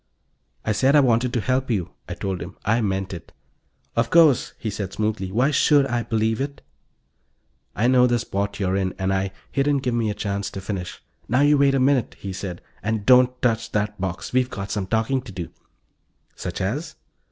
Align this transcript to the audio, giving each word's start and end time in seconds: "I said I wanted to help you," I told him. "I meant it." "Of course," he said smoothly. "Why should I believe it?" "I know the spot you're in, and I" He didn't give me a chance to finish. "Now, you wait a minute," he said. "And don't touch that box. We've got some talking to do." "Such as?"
"I 0.65 0.71
said 0.71 0.95
I 0.95 0.99
wanted 0.99 1.31
to 1.33 1.41
help 1.41 1.69
you," 1.69 1.91
I 2.09 2.15
told 2.15 2.41
him. 2.41 2.57
"I 2.65 2.81
meant 2.81 3.13
it." 3.13 3.31
"Of 3.95 4.09
course," 4.09 4.53
he 4.57 4.71
said 4.71 4.91
smoothly. 4.93 5.31
"Why 5.31 5.51
should 5.51 5.85
I 5.85 6.01
believe 6.01 6.41
it?" 6.41 6.63
"I 7.75 7.85
know 7.85 8.07
the 8.07 8.17
spot 8.17 8.59
you're 8.59 8.75
in, 8.75 8.95
and 8.97 9.13
I" 9.13 9.31
He 9.51 9.61
didn't 9.61 9.83
give 9.83 9.93
me 9.93 10.09
a 10.09 10.15
chance 10.15 10.49
to 10.49 10.59
finish. 10.59 11.03
"Now, 11.29 11.41
you 11.41 11.55
wait 11.59 11.75
a 11.75 11.79
minute," 11.79 12.15
he 12.17 12.33
said. 12.33 12.61
"And 12.81 13.05
don't 13.05 13.39
touch 13.43 13.73
that 13.73 14.01
box. 14.01 14.33
We've 14.33 14.49
got 14.49 14.71
some 14.71 14.87
talking 14.87 15.21
to 15.21 15.31
do." 15.31 15.49
"Such 16.35 16.61
as?" 16.61 16.95